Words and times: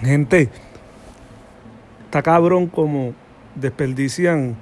Gente, 0.00 0.48
está 2.06 2.22
cabrón 2.22 2.68
como 2.68 3.12
desperdician 3.54 4.56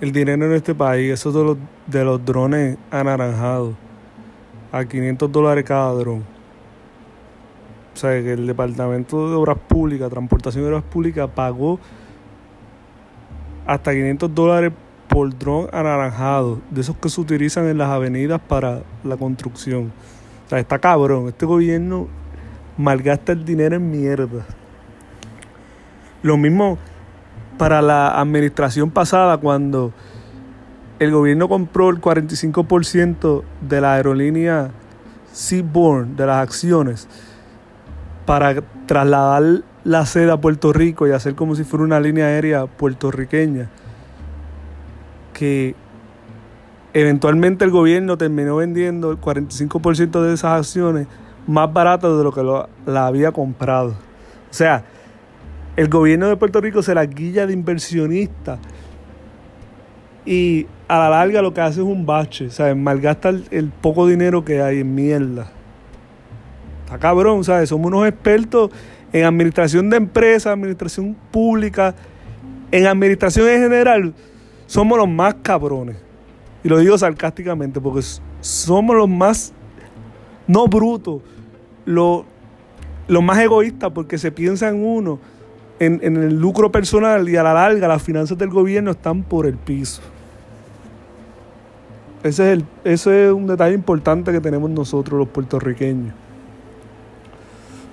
el 0.00 0.12
dinero 0.12 0.46
en 0.46 0.52
este 0.52 0.74
país, 0.74 1.12
eso 1.12 1.30
de 1.32 1.44
los, 1.44 1.58
de 1.86 2.02
los 2.02 2.24
drones 2.24 2.78
anaranjados, 2.90 3.74
a 4.72 4.84
500 4.84 5.30
dólares 5.30 5.64
cada 5.64 5.92
dron. 5.92 6.24
O 7.92 7.96
sea, 7.96 8.10
que 8.22 8.32
el 8.32 8.46
Departamento 8.46 9.28
de 9.28 9.36
Obras 9.36 9.58
Públicas, 9.68 10.08
Transportación 10.08 10.64
de 10.64 10.70
Obras 10.70 10.84
Públicas, 10.84 11.28
pagó 11.34 11.78
hasta 13.66 13.92
500 13.92 14.34
dólares 14.34 14.72
por 15.08 15.36
dron 15.36 15.68
anaranjado, 15.72 16.60
de 16.70 16.80
esos 16.80 16.96
que 16.96 17.10
se 17.10 17.20
utilizan 17.20 17.66
en 17.66 17.76
las 17.76 17.90
avenidas 17.90 18.40
para 18.40 18.82
la 19.04 19.18
construcción. 19.18 19.92
O 20.46 20.48
sea, 20.48 20.58
está 20.58 20.78
cabrón. 20.78 21.28
Este 21.28 21.44
gobierno 21.44 22.08
malgasta 22.78 23.32
el 23.32 23.44
dinero 23.44 23.76
en 23.76 23.90
mierda. 23.90 24.46
Lo 26.22 26.36
mismo 26.36 26.78
para 27.58 27.82
la 27.82 28.20
administración 28.20 28.90
pasada, 28.90 29.38
cuando 29.38 29.92
el 30.98 31.10
gobierno 31.10 31.48
compró 31.48 31.90
el 31.90 32.00
45% 32.00 33.42
de 33.62 33.80
la 33.80 33.94
aerolínea 33.94 34.70
Seaborn, 35.32 36.16
de 36.16 36.26
las 36.26 36.42
acciones, 36.42 37.08
para 38.26 38.62
trasladar 38.86 39.62
la 39.84 40.04
sede 40.04 40.30
a 40.30 40.36
Puerto 40.36 40.72
Rico 40.72 41.08
y 41.08 41.12
hacer 41.12 41.34
como 41.34 41.54
si 41.54 41.64
fuera 41.64 41.84
una 41.84 42.00
línea 42.00 42.26
aérea 42.26 42.66
puertorriqueña 42.66 43.68
que 45.32 45.74
eventualmente 46.92 47.64
el 47.64 47.70
gobierno 47.70 48.18
terminó 48.18 48.56
vendiendo 48.56 49.10
el 49.10 49.18
45% 49.18 50.22
de 50.22 50.34
esas 50.34 50.58
acciones 50.58 51.06
más 51.46 51.72
baratas 51.72 52.16
de 52.16 52.22
lo 52.22 52.32
que 52.32 52.42
la 52.90 53.06
había 53.06 53.32
comprado. 53.32 53.90
O 53.90 54.52
sea, 54.52 54.84
el 55.76 55.88
gobierno 55.88 56.28
de 56.28 56.36
Puerto 56.36 56.60
Rico 56.60 56.82
se 56.82 56.94
la 56.94 57.06
guilla 57.06 57.46
de 57.46 57.52
inversionista 57.52 58.58
y 60.26 60.66
a 60.88 60.98
la 60.98 61.10
larga 61.10 61.42
lo 61.42 61.54
que 61.54 61.60
hace 61.60 61.80
es 61.80 61.86
un 61.86 62.04
bache, 62.04 62.50
¿sabes? 62.50 62.76
Malgasta 62.76 63.28
el, 63.28 63.72
poco 63.80 64.06
dinero 64.06 64.44
que 64.44 64.60
hay 64.60 64.80
en 64.80 64.94
mierda. 64.94 65.50
Está 66.84 66.98
cabrón, 66.98 67.44
¿sabes? 67.44 67.68
Somos 67.68 67.86
unos 67.86 68.06
expertos 68.06 68.70
en 69.12 69.24
administración 69.24 69.88
de 69.90 69.96
empresas, 69.96 70.52
administración 70.52 71.16
pública, 71.30 71.94
en 72.70 72.86
administración 72.86 73.48
en 73.48 73.62
general 73.62 74.14
somos 74.70 74.96
los 74.98 75.08
más 75.08 75.34
cabrones. 75.42 75.96
Y 76.62 76.68
lo 76.68 76.78
digo 76.78 76.96
sarcásticamente 76.96 77.80
porque 77.80 78.02
somos 78.40 78.94
los 78.94 79.08
más, 79.08 79.52
no 80.46 80.68
brutos, 80.68 81.22
los, 81.84 82.24
más 83.08 83.38
egoístas 83.40 83.90
porque 83.90 84.16
se 84.16 84.30
piensa 84.30 84.68
en 84.68 84.84
uno, 84.84 85.18
en, 85.80 86.16
el 86.16 86.38
lucro 86.38 86.70
personal 86.70 87.28
y 87.28 87.36
a 87.36 87.42
la 87.42 87.54
larga 87.54 87.88
las 87.88 88.02
finanzas 88.02 88.36
del 88.36 88.50
gobierno 88.50 88.90
están 88.90 89.22
por 89.22 89.46
el 89.46 89.56
piso. 89.56 90.02
Ese 92.22 92.62
es, 92.84 93.06
un 93.06 93.46
detalle 93.46 93.74
importante 93.74 94.30
que 94.30 94.40
tenemos 94.40 94.70
nosotros 94.70 95.18
los 95.18 95.28
puertorriqueños. 95.28 96.14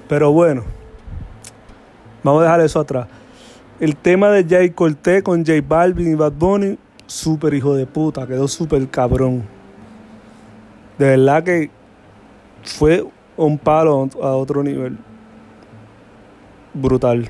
Pero 0.10 0.34
bueno, 0.34 0.64
vamos 2.24 2.42
a 2.42 2.44
dejar 2.44 2.62
eso 2.62 2.82
atrás. 2.82 3.08
El 3.80 3.96
tema 3.96 4.32
de 4.32 4.44
Jay 4.44 4.72
Cortez 4.72 5.24
con 5.24 5.46
J 5.46 5.62
Balvin 5.66 6.12
y 6.12 6.16
Bad 6.16 6.34
Bunny, 6.34 6.78
súper 7.06 7.54
hijo 7.54 7.74
de 7.74 7.86
puta, 7.86 8.28
quedó 8.28 8.50
súper 8.50 8.86
cabrón. 8.90 9.44
De 10.98 11.06
verdad 11.06 11.44
que 11.44 11.70
fue 12.64 13.06
un 13.38 13.58
palo 13.58 14.10
a 14.22 14.32
otro 14.32 14.62
nivel. 14.62 14.98
Brutal. 16.74 17.30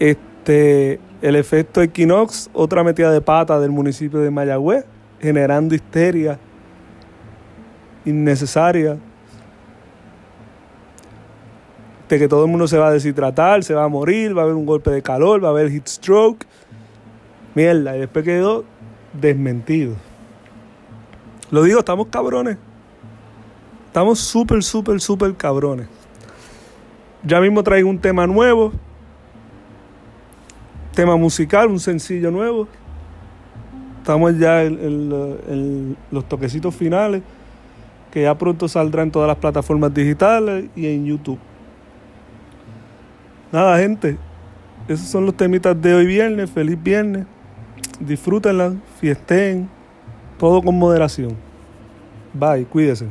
Este, 0.00 0.98
el 1.22 1.36
efecto 1.36 1.80
Equinox, 1.80 2.50
otra 2.52 2.82
metida 2.82 3.12
de 3.12 3.20
pata 3.20 3.60
del 3.60 3.70
municipio 3.70 4.18
de 4.18 4.32
Mayagüez, 4.32 4.84
generando 5.20 5.76
histeria 5.76 6.40
innecesaria 8.04 8.98
que 12.18 12.28
todo 12.28 12.44
el 12.44 12.50
mundo 12.50 12.66
se 12.66 12.78
va 12.78 12.88
a 12.88 12.92
deshidratar, 12.92 13.62
se 13.62 13.74
va 13.74 13.84
a 13.84 13.88
morir, 13.88 14.36
va 14.36 14.42
a 14.42 14.44
haber 14.44 14.56
un 14.56 14.66
golpe 14.66 14.90
de 14.90 15.02
calor, 15.02 15.42
va 15.42 15.48
a 15.48 15.50
haber 15.52 15.70
heat 15.70 15.86
stroke. 15.86 16.46
Mierda, 17.54 17.96
y 17.96 18.00
después 18.00 18.24
quedó 18.24 18.64
desmentido. 19.12 19.94
Lo 21.50 21.62
digo, 21.62 21.80
estamos 21.80 22.08
cabrones. 22.08 22.58
Estamos 23.86 24.20
súper, 24.20 24.62
súper, 24.62 25.00
súper 25.00 25.34
cabrones. 25.34 25.88
Ya 27.24 27.40
mismo 27.40 27.62
traigo 27.62 27.88
un 27.88 27.98
tema 27.98 28.26
nuevo. 28.26 28.72
Tema 31.00 31.16
musical, 31.16 31.68
un 31.68 31.80
sencillo 31.80 32.30
nuevo. 32.30 32.68
Estamos 34.00 34.36
ya 34.36 34.62
en, 34.64 35.96
los 36.10 36.28
toquecitos 36.28 36.74
finales. 36.74 37.22
Que 38.10 38.24
ya 38.24 38.36
pronto 38.36 38.68
saldrá 38.68 39.02
en 39.02 39.10
todas 39.10 39.26
las 39.26 39.38
plataformas 39.38 39.94
digitales 39.94 40.66
y 40.76 40.88
en 40.88 41.06
YouTube. 41.06 41.38
Nada, 43.50 43.78
gente. 43.78 44.18
Esos 44.88 45.06
son 45.06 45.24
los 45.24 45.34
temitas 45.34 45.80
de 45.80 45.94
hoy 45.94 46.04
viernes. 46.04 46.50
Feliz 46.50 46.76
viernes. 46.82 47.24
Disfrútenla, 47.98 48.74
fiesten. 49.00 49.70
Todo 50.38 50.60
con 50.60 50.78
moderación. 50.78 51.34
Bye, 52.34 52.66
cuídense. 52.66 53.06